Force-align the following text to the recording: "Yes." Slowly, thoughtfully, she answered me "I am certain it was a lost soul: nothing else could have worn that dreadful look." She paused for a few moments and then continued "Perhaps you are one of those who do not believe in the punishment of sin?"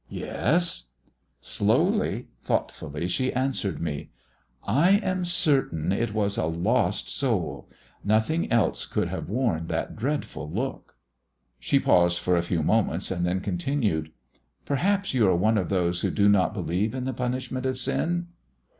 "Yes." 0.09 0.85
Slowly, 1.41 2.29
thoughtfully, 2.41 3.07
she 3.07 3.31
answered 3.33 3.79
me 3.79 4.09
"I 4.63 4.93
am 4.93 5.25
certain 5.25 5.91
it 5.91 6.11
was 6.11 6.39
a 6.39 6.47
lost 6.47 7.07
soul: 7.07 7.69
nothing 8.03 8.51
else 8.51 8.87
could 8.87 9.09
have 9.09 9.29
worn 9.29 9.67
that 9.67 9.95
dreadful 9.95 10.49
look." 10.49 10.95
She 11.59 11.79
paused 11.79 12.17
for 12.17 12.35
a 12.35 12.41
few 12.41 12.63
moments 12.63 13.11
and 13.11 13.23
then 13.27 13.41
continued 13.41 14.11
"Perhaps 14.65 15.13
you 15.13 15.27
are 15.27 15.35
one 15.35 15.59
of 15.59 15.69
those 15.69 16.01
who 16.01 16.09
do 16.09 16.27
not 16.27 16.51
believe 16.51 16.95
in 16.95 17.03
the 17.05 17.13
punishment 17.13 17.67
of 17.67 17.77
sin?" 17.77 18.29